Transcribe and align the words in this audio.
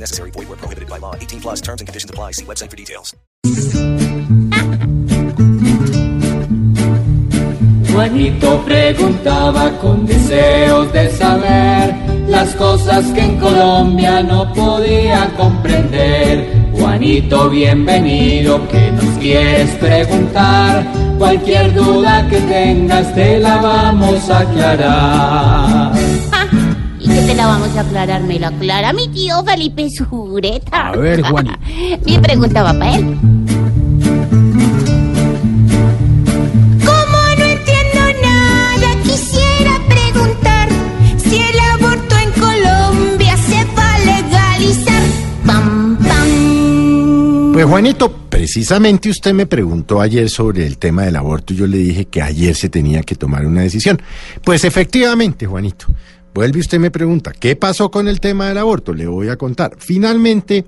Necessary. 0.00 0.30
Void 0.30 0.58
prohibited 0.58 0.88
by 0.88 0.98
law. 0.98 1.14
18 1.14 1.40
plus 1.40 1.60
terms 1.60 1.80
and 1.80 1.88
conditions 1.88 2.10
apply. 2.10 2.32
See 2.32 2.44
website 2.44 2.70
for 2.70 2.76
details. 2.76 3.14
Juanito 7.92 8.62
preguntaba 8.64 9.76
con 9.80 10.06
deseos 10.06 10.92
de 10.92 11.10
saber 11.10 11.92
las 12.28 12.54
cosas 12.54 13.04
que 13.06 13.22
en 13.22 13.38
Colombia 13.38 14.22
no 14.22 14.52
podía 14.52 15.28
comprender. 15.36 16.46
Juanito, 16.78 17.50
bienvenido, 17.50 18.68
que 18.68 18.92
nos 18.92 19.18
quieres 19.18 19.70
preguntar? 19.80 20.86
Cualquier 21.18 21.74
duda 21.74 22.24
que 22.28 22.40
tengas 22.42 23.12
te 23.16 23.40
la 23.40 23.56
vamos 23.56 24.30
a 24.30 24.38
aclarar. 24.40 25.97
¿Y 27.38 27.40
qué 27.40 27.44
te 27.44 27.46
la 27.46 27.46
vamos 27.46 27.76
a 27.76 27.80
aclarar? 27.82 28.22
Me 28.24 28.38
lo 28.40 28.48
aclara 28.48 28.92
mi 28.92 29.06
tío 29.08 29.44
Felipe 29.44 29.88
Sureta. 29.90 30.88
A 30.88 30.96
ver, 30.96 31.22
Juanito. 31.22 31.56
Mi 32.04 32.18
pregunta 32.18 32.64
va 32.64 32.72
para 32.72 32.96
él. 32.96 33.04
Como 36.84 37.18
no 37.38 37.44
entiendo 37.44 38.00
nada, 38.22 39.02
quisiera 39.04 39.72
preguntar 39.88 40.68
si 41.16 41.36
el 41.36 41.60
aborto 41.74 42.16
en 42.16 42.32
Colombia 42.40 43.36
se 43.36 43.64
va 43.76 43.94
a 43.94 43.98
legalizar. 44.00 45.02
Pam, 45.46 45.96
pam. 45.98 47.52
Pues 47.52 47.66
Juanito, 47.66 48.12
precisamente 48.28 49.10
usted 49.10 49.32
me 49.32 49.46
preguntó 49.46 50.00
ayer 50.00 50.28
sobre 50.28 50.66
el 50.66 50.76
tema 50.78 51.04
del 51.04 51.14
aborto 51.14 51.52
y 51.52 51.56
yo 51.56 51.68
le 51.68 51.78
dije 51.78 52.06
que 52.06 52.20
ayer 52.20 52.56
se 52.56 52.68
tenía 52.68 53.02
que 53.02 53.14
tomar 53.14 53.46
una 53.46 53.62
decisión. 53.62 54.02
Pues 54.42 54.64
efectivamente, 54.64 55.46
Juanito, 55.46 55.86
vuelve 56.38 56.60
usted 56.60 56.78
me 56.78 56.92
pregunta, 56.92 57.32
¿qué 57.32 57.56
pasó 57.56 57.90
con 57.90 58.06
el 58.06 58.20
tema 58.20 58.46
del 58.46 58.58
aborto? 58.58 58.94
Le 58.94 59.08
voy 59.08 59.28
a 59.28 59.34
contar. 59.34 59.72
Finalmente, 59.76 60.64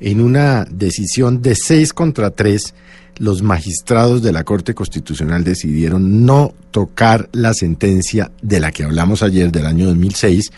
en 0.00 0.20
una 0.20 0.66
decisión 0.68 1.40
de 1.40 1.54
seis 1.54 1.92
contra 1.92 2.30
tres, 2.30 2.74
los 3.18 3.40
magistrados 3.40 4.20
de 4.20 4.32
la 4.32 4.42
Corte 4.42 4.74
Constitucional 4.74 5.44
decidieron 5.44 6.26
no 6.26 6.52
tocar 6.72 7.28
la 7.30 7.54
sentencia 7.54 8.32
de 8.42 8.58
la 8.58 8.72
que 8.72 8.82
hablamos 8.82 9.22
ayer 9.22 9.52
del 9.52 9.66
año 9.66 9.86
2006, 9.86 10.50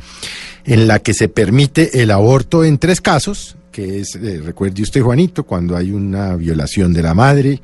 en 0.64 0.88
la 0.88 0.98
que 0.98 1.12
se 1.12 1.28
permite 1.28 2.00
el 2.00 2.10
aborto 2.10 2.64
en 2.64 2.78
tres 2.78 3.02
casos, 3.02 3.56
que 3.70 4.00
es, 4.00 4.14
eh, 4.14 4.40
recuerde 4.42 4.80
usted 4.80 5.02
Juanito, 5.02 5.44
cuando 5.44 5.76
hay 5.76 5.90
una 5.90 6.36
violación 6.36 6.94
de 6.94 7.02
la 7.02 7.12
madre, 7.12 7.60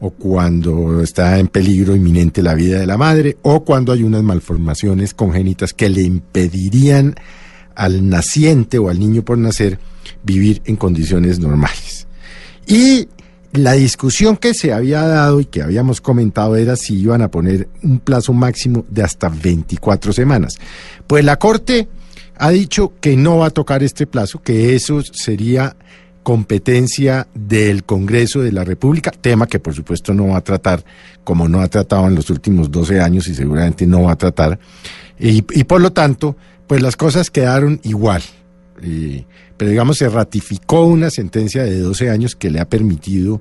o 0.00 0.10
cuando 0.10 1.02
está 1.02 1.38
en 1.38 1.48
peligro 1.48 1.96
inminente 1.96 2.42
la 2.42 2.54
vida 2.54 2.78
de 2.78 2.86
la 2.86 2.96
madre, 2.96 3.36
o 3.42 3.64
cuando 3.64 3.92
hay 3.92 4.02
unas 4.02 4.22
malformaciones 4.22 5.14
congénitas 5.14 5.72
que 5.72 5.88
le 5.88 6.02
impedirían 6.02 7.14
al 7.74 8.08
naciente 8.08 8.78
o 8.78 8.88
al 8.88 8.98
niño 8.98 9.22
por 9.22 9.38
nacer 9.38 9.78
vivir 10.22 10.62
en 10.64 10.76
condiciones 10.76 11.38
normales. 11.38 12.06
Y 12.66 13.08
la 13.52 13.72
discusión 13.72 14.36
que 14.36 14.54
se 14.54 14.72
había 14.72 15.02
dado 15.06 15.40
y 15.40 15.46
que 15.46 15.62
habíamos 15.62 16.00
comentado 16.00 16.56
era 16.56 16.76
si 16.76 16.98
iban 16.98 17.22
a 17.22 17.30
poner 17.30 17.68
un 17.82 18.00
plazo 18.00 18.32
máximo 18.32 18.84
de 18.88 19.02
hasta 19.02 19.28
24 19.28 20.12
semanas. 20.12 20.56
Pues 21.06 21.24
la 21.24 21.38
Corte 21.38 21.88
ha 22.36 22.50
dicho 22.50 22.92
que 23.00 23.16
no 23.16 23.38
va 23.38 23.46
a 23.46 23.50
tocar 23.50 23.82
este 23.82 24.06
plazo, 24.06 24.42
que 24.42 24.74
eso 24.74 25.00
sería 25.02 25.76
competencia 26.26 27.28
del 27.36 27.84
Congreso 27.84 28.40
de 28.40 28.50
la 28.50 28.64
República, 28.64 29.12
tema 29.12 29.46
que 29.46 29.60
por 29.60 29.74
supuesto 29.74 30.12
no 30.12 30.26
va 30.26 30.38
a 30.38 30.40
tratar, 30.40 30.84
como 31.22 31.48
no 31.48 31.60
ha 31.60 31.68
tratado 31.68 32.08
en 32.08 32.16
los 32.16 32.30
últimos 32.30 32.68
12 32.68 33.00
años 33.00 33.28
y 33.28 33.34
seguramente 33.36 33.86
no 33.86 34.02
va 34.02 34.10
a 34.10 34.16
tratar. 34.16 34.58
Y, 35.20 35.42
por 35.42 35.80
lo 35.80 35.92
tanto, 35.92 36.36
pues 36.66 36.82
las 36.82 36.96
cosas 36.96 37.30
quedaron 37.30 37.78
igual. 37.84 38.24
Pero 39.56 39.70
digamos, 39.70 39.98
se 39.98 40.08
ratificó 40.08 40.86
una 40.86 41.10
sentencia 41.10 41.62
de 41.62 41.78
12 41.78 42.10
años 42.10 42.34
que 42.34 42.50
le 42.50 42.58
ha 42.58 42.68
permitido 42.68 43.40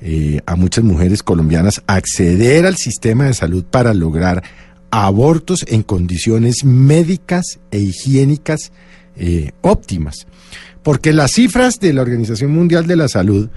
eh, 0.00 0.40
a 0.46 0.56
muchas 0.56 0.82
mujeres 0.82 1.22
colombianas 1.22 1.80
acceder 1.86 2.66
al 2.66 2.76
sistema 2.76 3.26
de 3.26 3.34
salud 3.34 3.62
para 3.62 3.94
lograr 3.94 4.42
abortos 4.90 5.64
en 5.68 5.84
condiciones 5.84 6.64
médicas 6.64 7.60
e 7.70 7.78
higiénicas 7.78 8.72
eh, 9.14 9.52
óptimas. 9.60 10.26
Porque 10.82 11.12
las 11.12 11.32
cifras 11.32 11.78
de 11.80 11.92
la 11.92 12.02
Organización 12.02 12.52
Mundial 12.52 12.86
de 12.86 12.96
la 12.96 13.08
Salud 13.08 13.48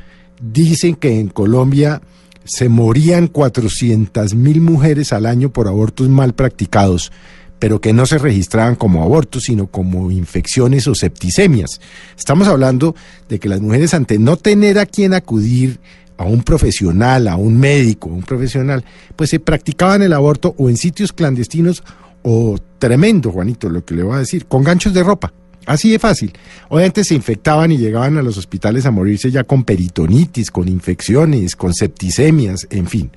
dicen 0.41 0.95
que 0.95 1.19
en 1.19 1.29
Colombia 1.29 2.01
se 2.45 2.67
morían 2.69 3.27
400 3.27 4.35
mil 4.35 4.61
mujeres 4.61 5.13
al 5.13 5.25
año 5.25 5.51
por 5.51 5.67
abortos 5.67 6.09
mal 6.09 6.33
practicados, 6.33 7.11
pero 7.59 7.79
que 7.79 7.93
no 7.93 8.05
se 8.05 8.17
registraban 8.17 8.75
como 8.75 9.03
abortos, 9.03 9.43
sino 9.43 9.67
como 9.67 10.11
infecciones 10.11 10.87
o 10.87 10.95
septicemias. 10.95 11.79
Estamos 12.17 12.49
hablando 12.49 12.95
de 13.29 13.39
que 13.39 13.47
las 13.47 13.61
mujeres 13.61 13.93
ante 13.93 14.19
no 14.19 14.35
tener 14.35 14.77
a 14.79 14.85
quien 14.85 15.13
acudir, 15.13 15.79
a 16.17 16.25
un 16.25 16.43
profesional, 16.43 17.27
a 17.27 17.37
un 17.37 17.59
médico, 17.59 18.09
a 18.09 18.13
un 18.13 18.21
profesional, 18.21 18.83
pues 19.15 19.29
se 19.31 19.39
practicaban 19.39 20.01
el 20.03 20.13
aborto 20.13 20.53
o 20.57 20.69
en 20.69 20.77
sitios 20.77 21.11
clandestinos 21.11 21.83
o 22.21 22.57
tremendo, 22.77 23.31
Juanito, 23.31 23.69
lo 23.69 23.83
que 23.83 23.95
le 23.95 24.03
voy 24.03 24.15
a 24.15 24.19
decir, 24.19 24.45
con 24.45 24.63
ganchos 24.63 24.93
de 24.93 25.03
ropa. 25.03 25.33
Así 25.65 25.91
de 25.91 25.99
fácil. 25.99 26.33
Obviamente 26.69 27.03
se 27.03 27.15
infectaban 27.15 27.71
y 27.71 27.77
llegaban 27.77 28.17
a 28.17 28.21
los 28.21 28.37
hospitales 28.37 28.85
a 28.85 28.91
morirse 28.91 29.31
ya 29.31 29.43
con 29.43 29.63
peritonitis, 29.63 30.51
con 30.51 30.67
infecciones, 30.67 31.55
con 31.55 31.73
septicemias, 31.73 32.67
en 32.69 32.87
fin. 32.87 33.11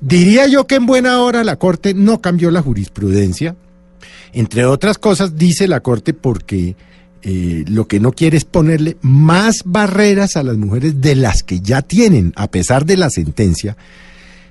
Diría 0.00 0.46
yo 0.46 0.66
que 0.66 0.76
en 0.76 0.86
buena 0.86 1.20
hora 1.20 1.44
la 1.44 1.56
Corte 1.56 1.94
no 1.94 2.20
cambió 2.20 2.50
la 2.50 2.62
jurisprudencia. 2.62 3.56
Entre 4.32 4.64
otras 4.64 4.98
cosas, 4.98 5.36
dice 5.36 5.68
la 5.68 5.80
Corte 5.80 6.14
porque 6.14 6.76
eh, 7.22 7.64
lo 7.68 7.86
que 7.86 8.00
no 8.00 8.12
quiere 8.12 8.36
es 8.36 8.44
ponerle 8.44 8.96
más 9.00 9.62
barreras 9.64 10.36
a 10.36 10.42
las 10.42 10.56
mujeres 10.56 11.00
de 11.00 11.14
las 11.14 11.42
que 11.42 11.60
ya 11.60 11.82
tienen, 11.82 12.32
a 12.34 12.50
pesar 12.50 12.84
de 12.84 12.96
la 12.96 13.10
sentencia. 13.10 13.76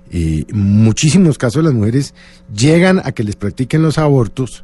Eh, 0.09 0.45
muchísimos 0.53 1.37
casos 1.37 1.63
las 1.63 1.73
mujeres 1.73 2.13
llegan 2.53 3.01
a 3.03 3.11
que 3.11 3.23
les 3.23 3.35
practiquen 3.35 3.81
los 3.81 3.97
abortos 3.97 4.63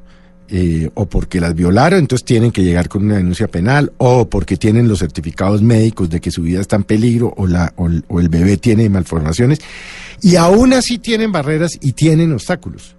eh, 0.49 0.89
o 0.93 1.05
porque 1.07 1.41
las 1.41 1.53
violaron, 1.55 1.99
entonces 1.99 2.23
tienen 2.25 2.51
que 2.51 2.63
llegar 2.63 2.87
con 2.87 3.03
una 3.05 3.17
denuncia 3.17 3.47
penal, 3.47 3.91
o 3.97 4.29
porque 4.29 4.55
tienen 4.57 4.87
los 4.87 4.99
certificados 4.99 5.61
médicos 5.61 6.09
de 6.09 6.21
que 6.21 6.31
su 6.31 6.41
vida 6.43 6.61
está 6.61 6.75
en 6.77 6.83
peligro, 6.83 7.33
o, 7.35 7.47
la, 7.47 7.73
o, 7.75 7.87
el- 7.87 8.29
bebé 8.29 8.57
tiene 8.57 8.87
malformaciones, 8.89 9.59
y 10.21 10.35
aún 10.37 10.73
así 10.73 10.99
tienen 10.99 11.31
barreras 11.31 11.77
y 11.81 11.91
tienen 11.93 12.31
obstáculos. 12.31 12.95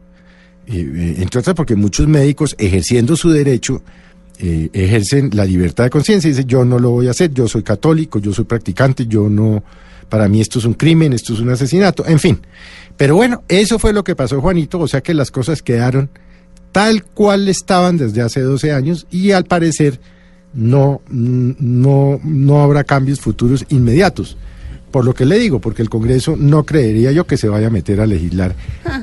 Eh, 0.66 0.86
eh, 0.94 1.14
entre 1.22 1.40
otras 1.40 1.56
porque 1.56 1.74
muchos 1.74 2.06
médicos 2.06 2.54
ejerciendo 2.58 3.16
su 3.16 3.30
derecho 3.30 3.82
eh, 4.38 4.68
ejercen 4.74 5.30
la 5.32 5.46
libertad 5.46 5.84
de 5.84 5.90
conciencia 5.90 6.28
y 6.28 6.32
dicen 6.32 6.46
yo 6.46 6.62
no 6.66 6.78
lo 6.78 6.90
voy 6.90 7.08
a 7.08 7.12
hacer, 7.12 7.32
yo 7.32 7.48
soy 7.48 7.62
católico, 7.62 8.18
yo 8.18 8.34
soy 8.34 8.44
practicante, 8.44 9.06
yo 9.06 9.30
no, 9.30 9.64
para 10.10 10.28
mí 10.28 10.42
esto 10.42 10.58
es 10.58 10.66
un 10.66 10.74
crimen, 10.74 11.14
esto 11.14 11.32
es 11.32 11.40
un 11.40 11.48
asesinato, 11.48 12.04
en 12.06 12.18
fin. 12.18 12.38
Pero 12.98 13.16
bueno, 13.16 13.42
eso 13.48 13.78
fue 13.78 13.94
lo 13.94 14.04
que 14.04 14.14
pasó 14.14 14.42
Juanito, 14.42 14.78
o 14.78 14.86
sea 14.86 15.00
que 15.00 15.14
las 15.14 15.30
cosas 15.30 15.62
quedaron 15.62 16.10
tal 16.72 17.04
cual 17.04 17.48
estaban 17.48 17.96
desde 17.96 18.22
hace 18.22 18.40
12 18.40 18.72
años 18.72 19.06
y 19.10 19.32
al 19.32 19.44
parecer 19.44 20.00
no, 20.54 21.00
no, 21.08 22.20
no 22.22 22.62
habrá 22.62 22.84
cambios 22.84 23.20
futuros 23.20 23.64
inmediatos. 23.68 24.36
Por 24.90 25.04
lo 25.04 25.14
que 25.14 25.26
le 25.26 25.38
digo, 25.38 25.60
porque 25.60 25.82
el 25.82 25.90
Congreso 25.90 26.34
no 26.36 26.64
creería 26.64 27.12
yo 27.12 27.26
que 27.26 27.36
se 27.36 27.48
vaya 27.48 27.66
a 27.66 27.70
meter 27.70 28.00
a 28.00 28.06
legislar 28.06 28.54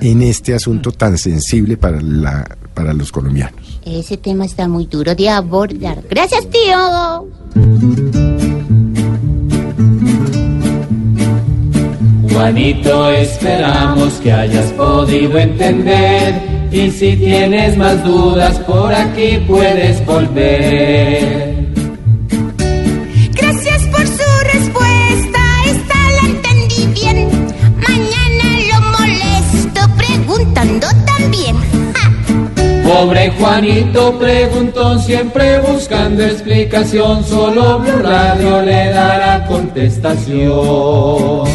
en 0.02 0.24
este 0.24 0.56
asunto 0.56 0.92
tan 0.92 1.18
sensible 1.18 1.78
para, 1.78 2.02
la, 2.02 2.58
para 2.74 2.92
los 2.92 3.12
colombianos. 3.12 3.80
Ese 3.86 4.18
tema 4.18 4.46
está 4.46 4.68
muy 4.68 4.88
duro 4.88 5.14
de 5.14 5.30
abordar. 5.30 6.02
Gracias, 6.10 6.50
tío. 6.50 7.28
Juanito, 12.34 13.12
esperamos 13.12 14.14
que 14.16 14.32
hayas 14.32 14.72
podido 14.74 15.38
entender. 15.38 16.55
Y 16.76 16.92
si 16.92 17.16
tienes 17.16 17.78
más 17.78 18.04
dudas, 18.04 18.60
por 18.60 18.94
aquí 18.94 19.42
puedes 19.48 20.06
volver. 20.06 21.56
Gracias 23.32 23.82
por 23.84 24.06
su 24.06 24.30
respuesta, 24.54 25.40
esta 25.68 25.96
la 26.18 26.24
entendí 26.32 26.86
bien. 26.88 27.30
Mañana 27.78 28.60
lo 28.72 28.82
molesto 28.92 29.82
preguntando 29.96 30.88
también. 31.06 31.56
Ja. 31.94 32.12
pobre 32.84 33.32
Juanito 33.40 34.20
preguntó 34.20 35.00
siempre 35.00 35.62
buscando 35.62 36.26
explicación, 36.26 37.24
solo 37.24 37.80
Blue 37.80 38.02
Radio 38.04 38.62
le 38.64 38.90
dará 38.90 39.46
contestación. 39.46 41.46